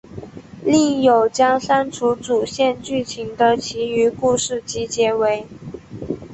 [0.65, 5.45] 另有将删除主线剧情的其余故事集结为。